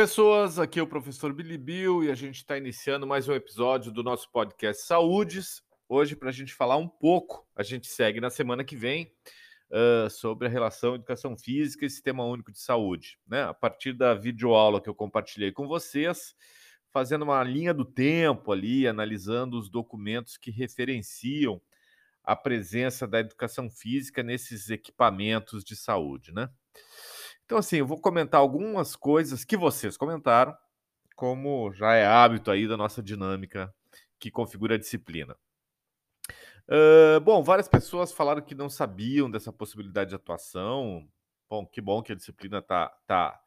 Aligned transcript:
Pessoas, 0.00 0.58
aqui 0.58 0.80
é 0.80 0.82
o 0.82 0.86
professor 0.86 1.30
Billy 1.30 1.58
Bill 1.58 2.02
e 2.02 2.10
a 2.10 2.14
gente 2.14 2.36
está 2.36 2.56
iniciando 2.56 3.06
mais 3.06 3.28
um 3.28 3.34
episódio 3.34 3.92
do 3.92 4.02
nosso 4.02 4.32
podcast 4.32 4.86
Saúdes. 4.86 5.62
Hoje, 5.86 6.16
para 6.16 6.30
a 6.30 6.32
gente 6.32 6.54
falar 6.54 6.78
um 6.78 6.88
pouco, 6.88 7.46
a 7.54 7.62
gente 7.62 7.86
segue 7.86 8.18
na 8.18 8.30
semana 8.30 8.64
que 8.64 8.74
vem 8.74 9.12
uh, 9.70 10.08
sobre 10.08 10.48
a 10.48 10.50
relação 10.50 10.94
educação 10.94 11.36
física 11.36 11.84
e 11.84 11.90
sistema 11.90 12.24
único 12.24 12.50
de 12.50 12.60
saúde. 12.60 13.18
Né? 13.28 13.42
A 13.42 13.52
partir 13.52 13.92
da 13.92 14.14
videoaula 14.14 14.80
que 14.80 14.88
eu 14.88 14.94
compartilhei 14.94 15.52
com 15.52 15.68
vocês, 15.68 16.34
fazendo 16.90 17.20
uma 17.20 17.44
linha 17.44 17.74
do 17.74 17.84
tempo 17.84 18.52
ali, 18.52 18.88
analisando 18.88 19.58
os 19.58 19.68
documentos 19.68 20.38
que 20.38 20.50
referenciam 20.50 21.60
a 22.24 22.34
presença 22.34 23.06
da 23.06 23.20
educação 23.20 23.68
física 23.68 24.22
nesses 24.22 24.70
equipamentos 24.70 25.62
de 25.62 25.76
saúde, 25.76 26.32
né? 26.32 26.48
Então, 27.50 27.58
assim, 27.58 27.78
eu 27.78 27.86
vou 27.86 28.00
comentar 28.00 28.40
algumas 28.40 28.94
coisas 28.94 29.44
que 29.44 29.56
vocês 29.56 29.96
comentaram, 29.96 30.56
como 31.16 31.72
já 31.72 31.94
é 31.94 32.06
hábito 32.06 32.48
aí 32.48 32.68
da 32.68 32.76
nossa 32.76 33.02
dinâmica 33.02 33.74
que 34.20 34.30
configura 34.30 34.76
a 34.76 34.78
disciplina. 34.78 35.36
Uh, 36.68 37.20
bom, 37.20 37.42
várias 37.42 37.66
pessoas 37.66 38.12
falaram 38.12 38.40
que 38.40 38.54
não 38.54 38.70
sabiam 38.70 39.28
dessa 39.28 39.52
possibilidade 39.52 40.10
de 40.10 40.14
atuação. 40.14 41.04
Bom, 41.48 41.66
que 41.66 41.80
bom 41.80 42.04
que 42.04 42.12
a 42.12 42.14
disciplina 42.14 42.58
está 42.58 42.88
tá, 43.04 43.40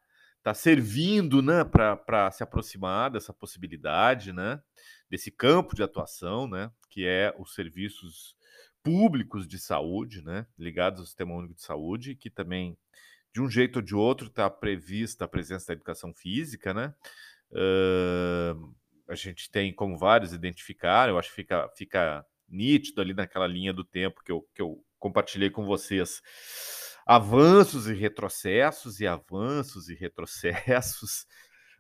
tá 0.44 0.54
servindo 0.54 1.42
né, 1.42 1.64
para 1.64 2.30
se 2.30 2.44
aproximar 2.44 3.10
dessa 3.10 3.32
possibilidade, 3.32 4.34
né, 4.34 4.62
desse 5.10 5.32
campo 5.32 5.78
de 5.78 5.82
atuação, 5.82 6.46
né, 6.46 6.70
que 6.90 7.08
é 7.08 7.34
os 7.40 7.56
serviços 7.56 8.36
públicos 8.84 9.48
de 9.48 9.58
saúde, 9.58 10.22
né, 10.22 10.46
ligados 10.60 11.00
ao 11.00 11.06
Sistema 11.06 11.34
Único 11.34 11.54
de 11.54 11.62
Saúde, 11.62 12.16
que 12.16 12.30
também 12.30 12.78
de 13.34 13.42
um 13.42 13.50
jeito 13.50 13.78
ou 13.78 13.82
de 13.82 13.96
outro 13.96 14.28
está 14.28 14.50
prevista 14.50 15.26
a 15.26 15.28
presença 15.28 15.68
da 15.68 15.74
educação 15.74 16.14
física, 16.14 16.74
né? 16.74 16.94
Uh, 17.52 18.74
a 19.08 19.16
gente 19.16 19.50
tem 19.50 19.74
como 19.74 19.98
vários 19.98 20.34
identificar, 20.34 21.10
eu 21.10 21.18
acho 21.18 21.30
que 21.30 21.36
fica, 21.36 21.70
fica 21.76 22.26
nítido 22.48 23.02
ali 23.02 23.14
naquela 23.14 23.48
linha 23.48 23.74
do 23.74 23.84
tempo 23.84 24.24
que 24.24 24.32
eu, 24.32 24.48
que 24.54 24.62
eu 24.62 24.84
compartilhei 25.00 25.50
com 25.50 25.66
vocês. 25.66 26.22
Avanços 27.06 27.88
e 27.88 27.94
retrocessos, 27.94 29.00
e 29.00 29.08
avanços 29.08 29.90
e 29.90 29.96
retrocessos. 29.96 31.26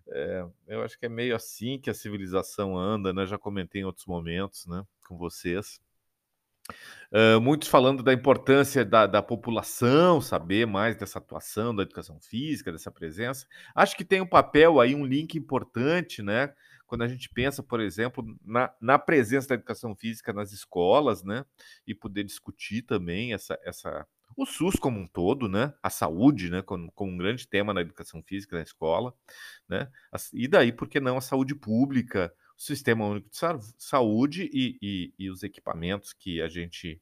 É, 0.09 0.45
eu 0.67 0.83
acho 0.83 0.99
que 0.99 1.05
é 1.05 1.09
meio 1.09 1.33
assim 1.33 1.79
que 1.79 1.89
a 1.89 1.93
civilização 1.93 2.77
anda, 2.77 3.13
né? 3.13 3.25
Já 3.25 3.38
comentei 3.38 3.81
em 3.81 3.85
outros 3.85 4.05
momentos, 4.05 4.65
né, 4.65 4.83
com 5.07 5.17
vocês. 5.17 5.79
Uh, 7.11 7.39
muitos 7.39 7.67
falando 7.67 8.02
da 8.02 8.11
importância 8.11 8.83
da, 8.83 9.06
da, 9.06 9.22
população 9.22 10.19
saber 10.19 10.66
mais 10.66 10.95
dessa 10.95 11.19
atuação 11.19 11.75
da 11.75 11.83
educação 11.83 12.19
física, 12.19 12.72
dessa 12.72 12.89
presença. 12.89 13.45
Acho 13.75 13.95
que 13.95 14.03
tem 14.03 14.19
um 14.19 14.25
papel 14.25 14.80
aí, 14.80 14.95
um 14.95 15.06
link 15.06 15.38
importante, 15.38 16.23
né? 16.23 16.53
Quando 16.88 17.03
a 17.03 17.08
gente 17.08 17.30
pensa, 17.30 17.61
por 17.61 17.80
exemplo, 17.80 18.25
na, 18.44 18.73
na 18.81 18.97
presença 18.97 19.50
da 19.50 19.56
educação 19.56 19.95
física 19.95 20.34
nas 20.34 20.52
escolas, 20.52 21.23
né? 21.23 21.45
E 21.86 21.94
poder 21.94 22.23
discutir 22.23 22.81
também 22.81 23.34
essa, 23.34 23.59
essa, 23.64 24.08
o 24.36 24.45
SUS 24.45 24.75
como 24.75 25.00
um 25.00 25.08
todo, 25.08 25.47
né? 25.47 25.72
A 25.84 25.91
saúde, 25.91 26.50
né? 26.50 26.64
Como, 26.64 26.91
como 26.94 27.11
um 27.11 27.17
grande 27.17 27.47
tema 27.47 27.73
na 27.73 27.81
educação 27.81 28.23
física 28.23 28.56
na 28.56 28.64
escola, 28.64 29.14
né? 29.69 29.88
E 30.34 30.47
daí, 30.47 30.72
por 30.72 30.88
que 30.88 31.00
não 31.00 31.17
a 31.17 31.22
saúde 31.22 31.53
pública, 31.53 32.34
Sistema 32.64 33.06
Único 33.06 33.30
de 33.30 33.38
Saúde 33.78 34.50
e, 34.53 34.78
e, 34.81 35.13
e, 35.19 35.29
os 35.29 35.44
equipamentos 35.44 36.13
que 36.13 36.41
a 36.41 36.47
gente 36.47 37.01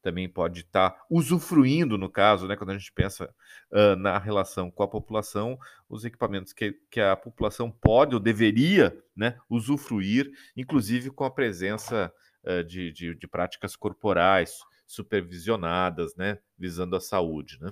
também 0.00 0.26
pode 0.26 0.60
estar 0.60 0.90
tá 0.90 1.04
usufruindo, 1.10 1.98
no 1.98 2.08
caso, 2.08 2.48
né, 2.48 2.56
quando 2.56 2.70
a 2.70 2.78
gente 2.78 2.90
pensa 2.92 3.32
uh, 3.70 3.94
na 3.96 4.18
relação 4.18 4.70
com 4.70 4.82
a 4.82 4.88
população, 4.88 5.58
os 5.86 6.06
equipamentos 6.06 6.54
que, 6.54 6.72
que 6.90 6.98
a 6.98 7.14
população 7.14 7.70
pode 7.70 8.14
ou 8.14 8.20
deveria 8.20 8.98
né, 9.14 9.38
usufruir, 9.50 10.32
inclusive 10.56 11.10
com 11.10 11.24
a 11.24 11.30
presença 11.30 12.10
uh, 12.44 12.64
de, 12.64 12.90
de, 12.90 13.14
de, 13.14 13.28
práticas 13.28 13.76
corporais 13.76 14.60
supervisionadas, 14.86 16.16
né, 16.16 16.38
visando 16.58 16.96
a 16.96 17.00
saúde. 17.00 17.58
Né? 17.60 17.70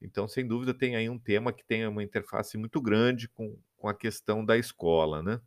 Então, 0.00 0.28
sem 0.28 0.46
dúvida, 0.46 0.72
tem 0.72 0.94
aí 0.94 1.10
um 1.10 1.18
tema 1.18 1.52
que 1.52 1.64
tem 1.64 1.84
uma 1.88 2.04
interface 2.04 2.56
muito 2.56 2.80
grande 2.80 3.28
com, 3.28 3.58
com 3.76 3.88
a 3.88 3.94
questão 3.94 4.44
da 4.44 4.56
escola, 4.56 5.22
né? 5.24 5.40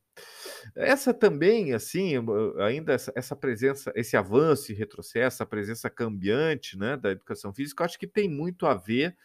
Essa 0.75 1.13
também, 1.13 1.73
assim, 1.73 2.13
ainda 2.59 2.93
essa, 2.93 3.11
essa, 3.15 3.35
presença, 3.35 3.91
esse 3.95 4.17
avanço 4.17 4.71
e 4.71 4.75
retrocesso, 4.75 5.35
essa 5.35 5.45
presença 5.45 5.89
cambiante 5.89 6.77
né, 6.77 6.97
da 6.97 7.11
educação 7.11 7.53
física, 7.53 7.83
eu 7.83 7.85
acho 7.85 7.99
que 7.99 8.07
tem 8.07 8.29
muito 8.29 8.65
a 8.65 8.73
ver 8.73 9.15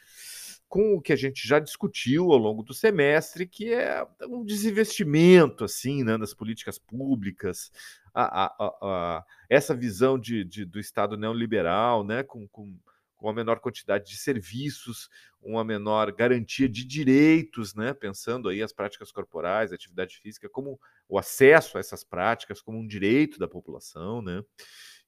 com 0.69 0.95
o 0.95 1.01
que 1.01 1.13
a 1.13 1.17
gente 1.17 1.47
já 1.47 1.59
discutiu 1.59 2.31
ao 2.31 2.39
longo 2.39 2.63
do 2.63 2.73
semestre, 2.73 3.45
que 3.45 3.73
é 3.75 4.07
um 4.29 4.45
desinvestimento 4.45 5.65
assim, 5.65 6.05
né, 6.05 6.17
nas 6.17 6.33
políticas 6.33 6.79
públicas, 6.79 7.73
a, 8.15 8.45
a, 8.45 8.65
a, 8.81 9.25
essa 9.49 9.75
visão 9.75 10.17
de, 10.17 10.45
de, 10.45 10.65
do 10.65 10.79
Estado 10.79 11.17
neoliberal, 11.17 12.05
né, 12.05 12.23
com, 12.23 12.47
com 12.47 12.73
com 13.21 13.27
uma 13.27 13.35
menor 13.35 13.61
quantidade 13.61 14.11
de 14.11 14.17
serviços, 14.17 15.11
uma 15.43 15.63
menor 15.63 16.11
garantia 16.11 16.67
de 16.67 16.87
direitos, 16.87 17.75
né? 17.75 17.93
pensando 17.93 18.49
aí 18.49 18.63
as 18.63 18.73
práticas 18.73 19.13
corporais, 19.13 19.73
atividade 19.73 20.17
física, 20.17 20.49
como 20.49 20.81
o 21.07 21.19
acesso 21.19 21.77
a 21.77 21.81
essas 21.81 22.03
práticas 22.03 22.63
como 22.63 22.79
um 22.79 22.87
direito 22.87 23.39
da 23.39 23.47
população, 23.47 24.23
né? 24.23 24.43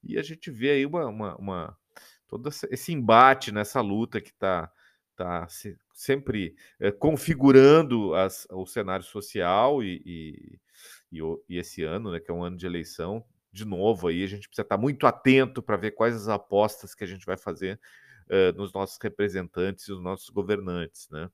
E 0.04 0.18
a 0.18 0.22
gente 0.22 0.50
vê 0.50 0.72
aí 0.72 0.84
uma, 0.84 1.06
uma, 1.06 1.36
uma 1.36 1.78
todo 2.28 2.50
esse 2.70 2.92
embate 2.92 3.50
nessa 3.50 3.80
luta 3.80 4.20
que 4.20 4.30
está 4.30 4.70
tá 5.16 5.48
se, 5.48 5.78
sempre 5.94 6.54
é, 6.78 6.90
configurando 6.90 8.14
as, 8.14 8.46
o 8.50 8.66
cenário 8.66 9.04
social 9.04 9.82
e, 9.82 10.02
e, 10.04 10.60
e, 11.12 11.20
e, 11.48 11.58
esse 11.58 11.82
ano, 11.82 12.10
né, 12.10 12.20
que 12.20 12.30
é 12.30 12.34
um 12.34 12.42
ano 12.42 12.56
de 12.56 12.66
eleição, 12.66 13.24
de 13.52 13.64
novo 13.64 14.08
aí 14.08 14.24
a 14.24 14.26
gente 14.26 14.48
precisa 14.48 14.62
estar 14.62 14.78
muito 14.78 15.06
atento 15.06 15.62
para 15.62 15.76
ver 15.76 15.92
quais 15.92 16.14
as 16.14 16.28
apostas 16.28 16.94
que 16.94 17.04
a 17.04 17.06
gente 17.06 17.26
vai 17.26 17.36
fazer 17.36 17.78
uh, 18.28 18.56
nos 18.56 18.72
nossos 18.72 18.98
representantes 19.00 19.86
e 19.86 19.90
nos 19.90 20.02
nossos 20.02 20.30
governantes, 20.30 21.08
né? 21.10 21.30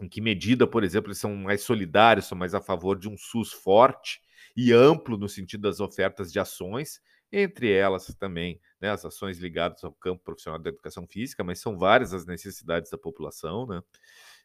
Em 0.00 0.08
que 0.08 0.20
medida, 0.20 0.66
por 0.66 0.82
exemplo, 0.82 1.08
eles 1.08 1.18
são 1.18 1.36
mais 1.36 1.62
solidários, 1.62 2.26
são 2.26 2.36
mais 2.36 2.54
a 2.54 2.60
favor 2.60 2.98
de 2.98 3.08
um 3.08 3.16
SUS 3.16 3.52
forte 3.52 4.20
e 4.56 4.72
amplo 4.72 5.16
no 5.16 5.28
sentido 5.28 5.62
das 5.62 5.78
ofertas 5.78 6.32
de 6.32 6.40
ações, 6.40 7.00
entre 7.30 7.70
elas 7.70 8.06
também 8.18 8.60
né, 8.80 8.90
as 8.90 9.04
ações 9.04 9.38
ligadas 9.38 9.84
ao 9.84 9.92
campo 9.92 10.22
profissional 10.24 10.58
da 10.58 10.70
educação 10.70 11.06
física, 11.06 11.44
mas 11.44 11.60
são 11.60 11.78
várias 11.78 12.12
as 12.12 12.26
necessidades 12.26 12.90
da 12.90 12.98
população, 12.98 13.66
né? 13.66 13.82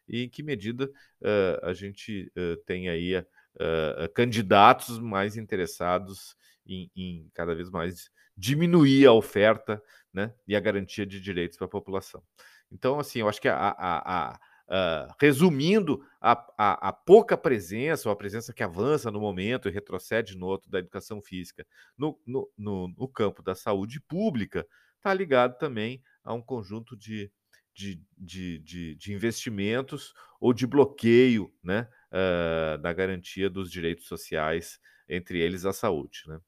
E 0.08 0.22
em 0.22 0.28
que 0.28 0.42
medida 0.42 0.86
uh, 0.86 1.66
a 1.66 1.74
gente 1.74 2.32
uh, 2.36 2.56
tem 2.64 2.88
aí 2.88 3.18
uh, 3.18 4.12
candidatos 4.14 4.98
mais 4.98 5.36
interessados 5.36 6.36
em, 6.68 6.90
em, 6.94 7.30
cada 7.34 7.54
vez 7.54 7.70
mais 7.70 8.10
diminuir 8.36 9.06
a 9.06 9.12
oferta 9.12 9.82
né, 10.12 10.32
e 10.46 10.54
a 10.54 10.60
garantia 10.60 11.06
de 11.06 11.20
direitos 11.20 11.56
para 11.56 11.66
a 11.66 11.70
população. 11.70 12.22
Então, 12.70 13.00
assim, 13.00 13.20
eu 13.20 13.28
acho 13.28 13.40
que 13.40 13.48
a, 13.48 13.56
a, 13.56 14.32
a 14.32 14.40
Uh, 14.68 15.08
resumindo, 15.18 16.04
a, 16.20 16.32
a, 16.58 16.88
a, 16.88 16.92
pouca 16.92 17.38
presença, 17.38 18.06
ou 18.06 18.12
a 18.12 18.16
presença 18.16 18.52
que 18.52 18.62
avança 18.62 19.10
no 19.10 19.18
momento 19.18 19.66
e 19.66 19.72
retrocede 19.72 20.36
no 20.36 20.44
outro 20.44 20.70
da 20.70 20.78
educação 20.78 21.22
física, 21.22 21.66
no, 21.96 22.20
no, 22.26 22.52
no, 22.54 22.88
no 22.88 23.08
campo 23.08 23.42
da 23.42 23.54
saúde 23.54 23.98
pública, 23.98 24.66
está 24.98 25.14
ligado 25.14 25.56
também 25.56 26.02
a 26.22 26.34
um 26.34 26.42
conjunto 26.42 26.94
de, 26.94 27.32
de, 27.72 28.02
de, 28.18 28.58
de, 28.58 28.94
de 28.96 29.14
investimentos 29.14 30.12
ou 30.38 30.52
de 30.52 30.66
bloqueio 30.66 31.50
né, 31.62 31.88
uh, 32.12 32.76
da 32.76 32.92
garantia 32.92 33.48
dos 33.48 33.70
direitos 33.70 34.06
sociais, 34.06 34.78
entre 35.08 35.40
eles 35.40 35.64
a 35.64 35.72
saúde. 35.72 36.24
Né? 36.26 36.40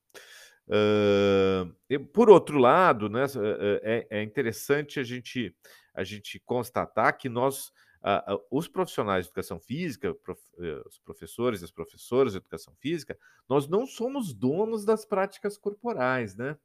Uh, 0.70 2.04
por 2.12 2.30
outro 2.30 2.56
lado, 2.56 3.08
né, 3.08 3.24
é, 3.82 4.06
é, 4.08 4.22
interessante 4.22 5.00
a 5.00 5.02
gente, 5.02 5.52
a 5.92 6.04
gente 6.04 6.38
constatar 6.38 7.18
que 7.18 7.28
nós, 7.28 7.72
uh, 8.04 8.34
uh, 8.34 8.40
os 8.52 8.68
profissionais 8.68 9.24
de 9.24 9.30
educação 9.30 9.58
física, 9.58 10.14
prof, 10.14 10.40
eh, 10.60 10.82
os 10.86 10.98
professores 11.00 11.60
e 11.60 11.64
as 11.64 11.72
professoras 11.72 12.32
de 12.32 12.38
educação 12.38 12.72
física, 12.78 13.18
nós 13.48 13.66
não 13.66 13.84
somos 13.84 14.32
donos 14.32 14.84
das 14.84 15.04
práticas 15.04 15.58
corporais, 15.58 16.36
né? 16.36 16.56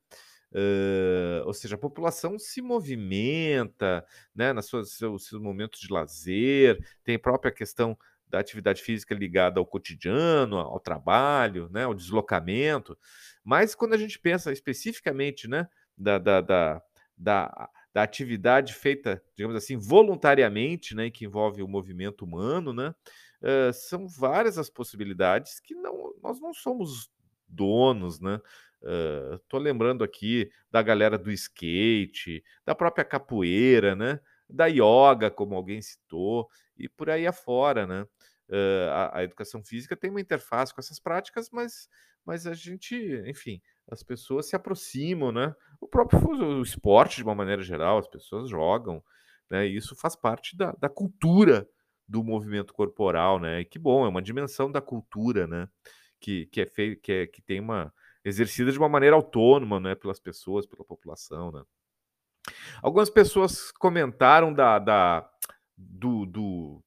Ou 1.46 1.54
seja, 1.54 1.76
a 1.76 1.78
população 1.78 2.40
se 2.40 2.62
movimenta 2.62 4.06
né, 4.34 4.54
nos 4.54 4.68
seus, 4.68 4.96
seus, 4.96 5.32
momentos 5.34 5.82
de 5.82 5.92
lazer, 5.92 6.80
tem 7.04 7.16
a 7.16 7.20
própria 7.20 7.52
questão 7.52 7.98
da 8.28 8.40
atividade 8.40 8.82
física 8.82 9.14
ligada 9.14 9.60
ao 9.60 9.66
cotidiano, 9.66 10.58
ao 10.58 10.80
trabalho, 10.80 11.70
né, 11.72 11.84
ao 11.84 11.94
deslocamento. 11.94 12.98
Mas 13.44 13.76
quando 13.76 13.94
a 13.94 13.98
gente 13.98 14.20
pensa 14.20 14.52
especificamente 14.52 15.48
né, 15.48 15.68
da, 15.98 16.18
da, 16.18 16.42
da, 16.42 16.82
da, 17.18 17.70
da 17.94 18.04
atividade 18.04 18.74
feita, 18.74 19.22
digamos 19.36 19.56
assim, 19.56 19.78
voluntariamente, 19.78 20.96
né, 20.96 21.10
que 21.10 21.26
envolve 21.26 21.62
o 21.62 21.68
movimento 21.68 22.26
humano, 22.26 22.74
né, 22.74 22.94
uh, 23.42 23.74
são 23.74 24.08
várias 24.08 24.58
as 24.58 24.70
possibilidades 24.70 25.60
que 25.60 25.76
não, 25.76 26.14
nós 26.22 26.40
não 26.40 26.54
somos 26.54 27.10
donos, 27.48 28.20
né? 28.20 28.40
Uh, 28.82 29.58
lembrando 29.58 30.04
aqui 30.04 30.50
da 30.70 30.82
galera 30.82 31.18
do 31.18 31.32
skate, 31.32 32.44
da 32.64 32.76
própria 32.76 33.04
capoeira, 33.04 33.96
né? 33.96 34.20
Da 34.50 34.68
yoga, 34.68 35.32
como 35.32 35.56
alguém 35.56 35.82
citou, 35.82 36.48
e 36.78 36.88
por 36.88 37.10
aí 37.10 37.26
afora, 37.26 37.88
né? 37.88 38.08
Uh, 38.48 38.90
a, 38.92 39.18
a, 39.20 39.24
educação 39.24 39.64
física 39.64 39.98
tem 39.98 40.12
uma 40.12 40.22
interface 40.22 40.72
com 40.72 40.80
essas 40.80 41.00
práticas, 41.00 41.50
mas, 41.52 41.90
mas 42.24 42.46
a 42.46 42.54
gente, 42.54 42.96
enfim, 43.26 43.60
as 43.90 44.04
pessoas 44.04 44.48
se 44.48 44.56
aproximam, 44.56 45.32
né? 45.32 45.56
O 45.82 45.88
próprio 45.88 46.20
o 46.60 46.62
esporte, 46.62 47.18
de 47.18 47.24
uma 47.24 47.34
maneira 47.34 47.64
geral, 47.64 47.98
as 47.98 48.08
pessoas 48.08 48.50
jogam, 48.50 49.04
né? 49.50 49.68
E 49.68 49.76
isso 49.76 49.96
faz 49.96 50.16
parte 50.16 50.56
da, 50.56 50.72
da 50.74 50.90
cultura 50.90 51.68
do 52.08 52.24
movimento 52.24 52.74
corporal, 52.74 53.40
né? 53.40 53.62
E 53.62 53.66
que 53.66 53.80
bom, 53.80 54.06
é 54.06 54.10
uma 54.10 54.22
dimensão 54.22 54.72
da 54.72 54.82
cultura, 54.82 55.48
né? 55.48 55.68
Que, 56.20 56.46
que 56.48 56.62
é 56.62 56.66
feito, 56.66 57.02
que, 57.02 57.12
é, 57.12 57.28
que 57.28 57.42
tem 57.42 57.60
uma 57.60 57.94
exercida 58.24 58.72
de 58.72 58.78
uma 58.78 58.90
maneira 58.90 59.16
autônoma, 59.16 59.80
né? 59.80 59.96
Pelas 59.96 60.20
pessoas, 60.20 60.66
pela 60.66 60.86
população, 60.86 61.52
né? 61.52 61.64
Algumas 62.82 63.10
pessoas 63.10 63.72
comentaram 63.72 64.54
da, 64.54 64.80
da 64.80 65.30
do, 65.78 66.26
do 66.26 66.84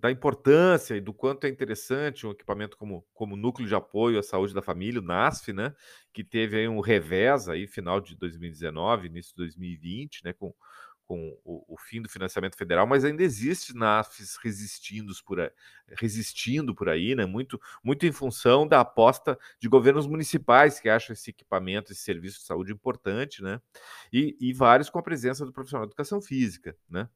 da 0.00 0.10
importância 0.10 0.96
e 0.96 1.00
do 1.00 1.12
quanto 1.12 1.44
é 1.44 1.48
interessante 1.48 2.26
um 2.26 2.30
equipamento 2.30 2.76
como, 2.76 3.04
como 3.12 3.36
núcleo 3.36 3.66
de 3.66 3.74
apoio 3.74 4.18
à 4.18 4.22
saúde 4.22 4.54
da 4.54 4.62
família, 4.62 5.00
o 5.00 5.04
NASF, 5.04 5.52
né? 5.52 5.74
Que 6.12 6.22
teve 6.24 6.56
aí 6.56 6.68
um 6.68 6.80
revés 6.80 7.48
aí 7.48 7.66
final 7.66 8.00
de 8.00 8.16
2019, 8.16 9.06
início 9.06 9.32
de 9.32 9.38
2020, 9.38 10.24
né? 10.24 10.32
Com 10.32 10.54
com 11.06 11.36
o, 11.44 11.74
o, 11.74 11.78
fim 11.78 12.00
do 12.00 12.08
financiamento 12.08 12.56
federal, 12.56 12.86
mas 12.86 13.04
ainda 13.04 13.22
existe 13.22 13.74
NAFs 13.74 14.36
resistindo 14.42 15.12
por 15.24 15.40
aí, 15.40 15.50
resistindo 15.98 16.74
por 16.74 16.88
aí, 16.88 17.14
né? 17.14 17.26
Muito, 17.26 17.60
muito 17.82 18.06
em 18.06 18.12
função 18.12 18.66
da 18.66 18.80
aposta 18.80 19.38
de 19.60 19.68
governos 19.68 20.06
municipais 20.06 20.80
que 20.80 20.88
acham 20.88 21.12
esse 21.12 21.30
equipamento, 21.30 21.92
esse 21.92 22.02
serviço 22.02 22.40
de 22.40 22.46
saúde 22.46 22.72
importante, 22.72 23.42
né? 23.42 23.60
E, 24.12 24.36
e 24.40 24.52
vários 24.52 24.88
com 24.88 24.98
a 24.98 25.02
presença 25.02 25.44
do 25.44 25.52
profissional 25.52 25.86
de 25.86 25.90
educação 25.90 26.20
física, 26.20 26.76
né? 26.88 27.08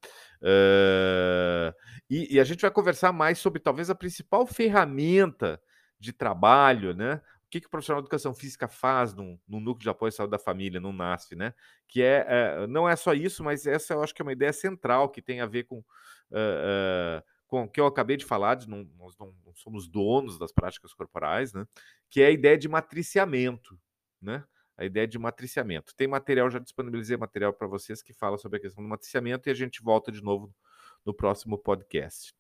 Uh, 0.43 1.75
e, 2.11 2.35
e 2.35 2.41
a 2.41 2.45
gente 2.45 2.61
vai 2.61 2.71
conversar 2.71 3.13
mais 3.13 3.39
sobre 3.39 3.61
talvez 3.61 3.91
a 3.91 3.95
principal 3.95 4.47
ferramenta 4.47 5.61
de 5.99 6.13
trabalho, 6.13 6.95
né? 6.95 7.21
O 7.49 7.51
que, 7.51 7.63
que 7.63 7.67
o 7.67 7.71
profissional 7.71 8.03
de 8.03 8.07
educação 8.07 8.35
física 8.35 8.69
faz 8.69 9.15
num 9.15 9.39
núcleo 9.49 9.79
de 9.79 9.89
apoio 9.89 10.11
à 10.11 10.13
saúde 10.13 10.33
da 10.33 10.39
família, 10.39 10.79
no 10.79 10.93
NASF, 10.93 11.35
né? 11.35 11.55
Que 11.89 12.03
é, 12.03 12.27
é, 12.29 12.67
não 12.67 12.87
é 12.87 12.95
só 12.95 13.15
isso, 13.15 13.43
mas 13.43 13.67
essa 13.67 13.95
eu 13.95 14.03
acho 14.03 14.15
que 14.15 14.21
é 14.21 14.25
uma 14.25 14.35
ideia 14.35 14.53
central 14.53 15.09
que 15.09 15.23
tem 15.23 15.41
a 15.41 15.47
ver 15.47 15.65
com, 15.65 15.79
uh, 15.79 15.81
uh, 15.81 17.23
com 17.47 17.63
o 17.63 17.69
que 17.69 17.81
eu 17.81 17.87
acabei 17.87 18.19
de 18.19 18.27
falar, 18.27 18.57
de 18.57 18.69
não, 18.69 18.87
nós 18.99 19.17
não, 19.19 19.35
não, 19.47 19.55
somos 19.55 19.89
donos 19.89 20.39
das 20.39 20.53
práticas 20.53 20.93
corporais, 20.93 21.55
né? 21.55 21.67
Que 22.11 22.21
é 22.21 22.27
a 22.27 22.31
ideia 22.31 22.59
de 22.59 22.69
matriciamento, 22.69 23.81
né? 24.21 24.45
A 24.77 24.85
ideia 24.85 25.09
de 25.09 25.19
matriciamento. 25.19 25.95
Tem 25.97 26.07
material, 26.07 26.51
já 26.51 26.59
disponibilizei 26.59 27.17
material 27.17 27.55
para 27.55 27.67
vocês 27.67 28.03
que 28.03 28.13
fala 28.13 28.37
sobre 28.37 28.59
a 28.59 28.61
questão 28.61 28.85
do 28.85 28.91
matriciamento 28.91 29.49
e 29.49 29.51
a 29.51 29.55
gente 29.55 29.83
volta 29.83 30.13
de 30.13 30.23
novo 30.23 30.55
no 31.03 31.15
próximo 31.15 31.57
podcast. 31.57 32.35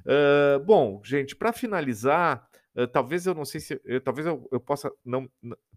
Uh, 0.00 0.58
bom, 0.64 1.00
gente, 1.04 1.36
para 1.36 1.52
finalizar, 1.52 2.49
Talvez 2.92 3.26
eu 3.26 3.34
não 3.34 3.44
sei 3.44 3.60
se 3.60 3.80
eu, 3.84 4.00
talvez 4.00 4.26
eu, 4.26 4.48
eu 4.52 4.60
possa 4.60 4.92
não 5.04 5.28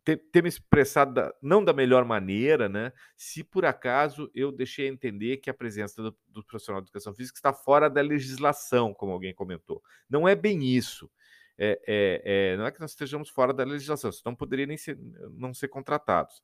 ter, 0.04 0.18
ter, 0.32 0.44
me 0.44 0.50
expressado 0.50 1.14
da, 1.14 1.34
não 1.42 1.64
da 1.64 1.74
melhor 1.74 2.06
maneira, 2.06 2.70
né? 2.70 2.94
Se 3.16 3.44
por 3.44 3.66
acaso 3.66 4.30
eu 4.36 4.52
deixei 4.52 4.88
entender 4.88 5.38
que 5.38 5.50
a 5.50 5.54
presença 5.54 6.04
do, 6.04 6.16
do, 6.28 6.44
profissional 6.44 6.82
de 6.82 6.86
educação 6.86 7.14
física 7.14 7.38
está 7.38 7.52
fora 7.52 7.90
da 7.90 8.02
legislação, 8.02 8.94
como 8.94 9.12
alguém 9.12 9.34
comentou. 9.34 9.82
Não 10.10 10.28
é 10.28 10.36
bem 10.36 10.64
isso. 10.64 11.10
É, 11.58 11.80
é, 11.88 12.22
é, 12.54 12.58
não 12.58 12.66
é 12.66 12.72
que 12.72 12.80
nós 12.80 12.92
estejamos 12.92 13.30
fora 13.30 13.54
da 13.54 13.64
legislação, 13.64 14.12
senão 14.12 14.36
poderia 14.36 14.66
nem 14.66 14.78
ser, 14.78 14.98
não 15.32 15.54
ser 15.54 15.68
contratados. 15.68 16.42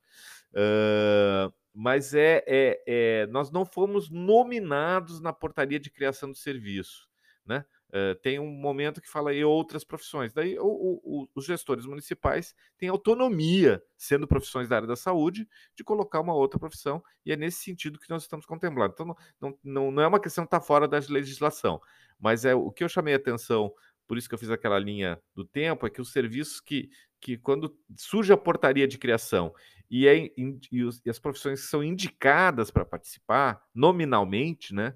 Uh, 0.51 1.51
mas 1.73 2.13
é, 2.13 2.43
é, 2.47 2.83
é, 2.85 3.27
nós 3.27 3.51
não 3.51 3.65
fomos 3.65 4.09
nominados 4.09 5.19
na 5.19 5.33
portaria 5.33 5.79
de 5.79 5.89
criação 5.89 6.31
do 6.31 6.37
serviço, 6.37 7.07
né? 7.45 7.65
Uh, 7.89 8.13
tem 8.21 8.37
um 8.39 8.51
momento 8.51 9.01
que 9.01 9.09
fala 9.09 9.33
em 9.33 9.43
outras 9.43 9.83
profissões. 9.83 10.31
Daí 10.31 10.59
o, 10.59 11.01
o, 11.03 11.29
os 11.33 11.45
gestores 11.45 11.87
municipais 11.87 12.53
têm 12.77 12.87
autonomia, 12.87 13.83
sendo 13.97 14.27
profissões 14.27 14.69
da 14.69 14.75
área 14.75 14.87
da 14.87 14.95
saúde, 14.95 15.47
de 15.75 15.83
colocar 15.83 16.21
uma 16.21 16.35
outra 16.35 16.59
profissão, 16.59 17.03
e 17.25 17.31
é 17.31 17.35
nesse 17.35 17.63
sentido 17.63 17.99
que 17.99 18.09
nós 18.09 18.21
estamos 18.21 18.45
contemplando. 18.45 18.93
Então, 18.93 19.15
não, 19.41 19.57
não, 19.63 19.91
não 19.91 20.03
é 20.03 20.07
uma 20.07 20.19
questão 20.19 20.43
que 20.43 20.47
está 20.49 20.61
fora 20.61 20.87
da 20.87 20.99
legislação, 21.09 21.81
mas 22.19 22.45
é 22.45 22.53
o 22.53 22.71
que 22.71 22.83
eu 22.83 22.89
chamei 22.89 23.15
a 23.15 23.17
atenção, 23.17 23.73
por 24.07 24.17
isso 24.17 24.29
que 24.29 24.35
eu 24.35 24.39
fiz 24.39 24.51
aquela 24.51 24.77
linha 24.77 25.19
do 25.33 25.43
tempo, 25.43 25.87
é 25.87 25.89
que 25.89 26.01
os 26.01 26.11
serviços 26.11 26.61
que, 26.61 26.91
que 27.19 27.37
quando 27.37 27.75
surge 27.97 28.31
a 28.31 28.37
portaria 28.37 28.87
de 28.87 28.99
criação 28.99 29.51
e, 29.89 30.07
é, 30.07 30.31
e, 30.71 30.83
os, 30.83 31.01
e 31.03 31.09
as 31.09 31.17
profissões 31.17 31.61
são 31.61 31.83
indicadas 31.83 32.69
para 32.69 32.85
participar, 32.85 33.63
nominalmente, 33.73 34.75
né, 34.75 34.95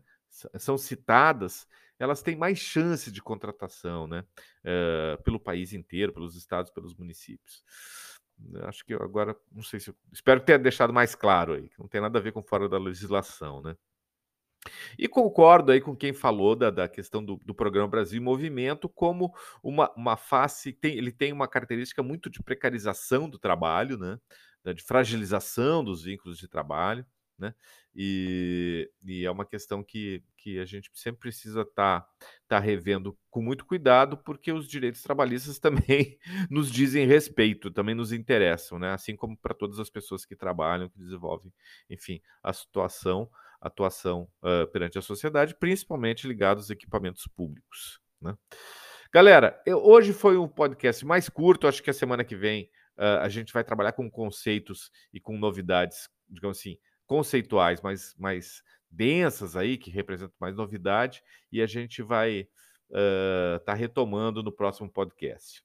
são 0.58 0.78
citadas, 0.78 1.68
elas 2.04 2.22
têm 2.22 2.36
mais 2.36 2.60
chance 2.60 3.12
de 3.12 3.22
contratação, 3.22 4.08
né? 4.08 4.26
Uh, 4.64 5.22
pelo 5.24 5.40
país 5.40 5.74
inteiro, 5.74 6.14
pelos 6.14 6.36
estados, 6.36 6.72
pelos 6.72 6.94
municípios. 6.94 7.64
Acho 8.64 8.84
que 8.86 8.94
agora, 8.94 9.36
não 9.52 9.64
sei 9.64 9.80
se. 9.80 9.94
espero 10.12 10.42
ter 10.42 10.60
deixado 10.60 10.92
mais 10.92 11.16
claro 11.16 11.54
aí, 11.54 11.70
que 11.70 11.80
não 11.80 11.88
tem 11.88 12.02
nada 12.02 12.20
a 12.20 12.22
ver 12.22 12.34
com 12.34 12.44
fora 12.44 12.68
da 12.68 12.78
legislação, 12.78 13.62
né? 13.62 13.76
E 14.98 15.08
concordo 15.08 15.72
aí 15.72 15.82
com 15.82 15.96
quem 15.96 16.14
falou 16.14 16.56
da, 16.56 16.70
da 16.70 16.88
questão 16.88 17.24
do, 17.24 17.38
do, 17.44 17.54
programa 17.54 17.88
Brasil 17.88 18.20
em 18.20 18.24
Movimento 18.24 18.88
como 18.88 19.34
uma, 19.62 19.92
uma 19.96 20.16
face, 20.16 20.72
tem, 20.72 20.98
ele 20.98 21.12
tem 21.12 21.34
uma 21.34 21.50
característica 21.50 22.02
muito 22.02 22.30
de 22.30 22.42
precarização 22.42 23.30
do 23.30 23.38
trabalho, 23.38 23.98
né? 23.98 24.18
de 24.74 24.82
fragilização 24.82 25.84
dos 25.84 26.04
vínculos 26.04 26.38
de 26.38 26.48
trabalho 26.48 27.06
né? 27.44 27.54
E, 27.94 28.90
e, 29.04 29.26
é 29.26 29.30
uma 29.30 29.46
questão 29.46 29.84
que, 29.84 30.24
que 30.38 30.60
a 30.60 30.66
gente 30.66 30.90
sempre 30.94 31.20
precisa 31.20 31.62
estar 31.62 32.02
tá, 32.02 32.10
tá 32.48 32.60
revendo 32.60 33.18
com 33.30 33.42
muito 33.42 33.66
cuidado, 33.66 34.18
porque 34.18 34.52
os 34.52 34.68
direitos 34.68 35.02
trabalhistas 35.02 35.60
também 35.60 36.18
nos 36.50 36.72
dizem 36.72 37.06
respeito, 37.06 37.70
também 37.70 37.94
nos 37.94 38.14
interessam, 38.14 38.80
né? 38.80 38.92
Assim 38.92 39.16
como 39.16 39.38
para 39.38 39.54
todas 39.54 39.78
as 39.80 39.90
pessoas 39.90 40.26
que 40.26 40.36
trabalham, 40.36 40.90
que 40.90 40.98
desenvolvem, 40.98 41.54
enfim, 41.90 42.22
a 42.42 42.54
situação, 42.54 43.30
atuação 43.62 44.28
uh, 44.42 44.66
perante 44.72 44.98
a 44.98 45.02
sociedade, 45.02 45.56
principalmente 45.56 46.28
ligados 46.28 46.64
aos 46.64 46.70
equipamentos 46.70 47.28
públicos, 47.28 48.00
né? 48.22 48.36
Galera, 49.14 49.62
eu, 49.68 49.78
hoje 49.78 50.12
foi 50.12 50.38
um 50.38 50.48
podcast 50.48 51.06
mais 51.06 51.30
curto, 51.30 51.68
acho 51.68 51.84
que 51.84 51.92
a 51.92 51.94
semana 51.94 52.24
que 52.24 52.36
vem 52.36 52.72
uh, 52.98 53.20
a 53.22 53.30
gente 53.30 53.54
vai 53.54 53.64
trabalhar 53.64 53.92
com 53.92 54.10
conceitos 54.10 54.90
e 55.14 55.20
com 55.20 55.38
novidades, 55.38 56.10
digamos 56.28 56.58
assim, 56.58 56.80
conceituais 57.14 57.80
mais, 57.80 58.16
mais 58.18 58.64
densas 58.90 59.56
aí, 59.56 59.78
que 59.78 59.92
representam 59.92 60.34
mais 60.40 60.56
novidade, 60.56 61.22
e 61.52 61.62
a 61.62 61.68
gente 61.68 62.02
vai 62.02 62.48
estar 62.90 63.60
uh, 63.62 63.64
tá 63.64 63.74
retomando 63.76 64.42
no 64.42 64.52
próximo 64.52 64.90
podcast. 64.90 65.64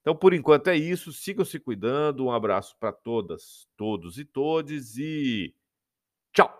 Então, 0.00 0.16
por 0.16 0.34
enquanto 0.34 0.66
é 0.66 0.76
isso. 0.76 1.12
Sigam 1.12 1.44
se 1.44 1.60
cuidando. 1.60 2.24
Um 2.24 2.32
abraço 2.32 2.76
para 2.80 2.90
todas, 2.90 3.68
todos 3.76 4.18
e 4.18 4.24
todes 4.24 4.96
e 4.96 5.54
tchau! 6.32 6.52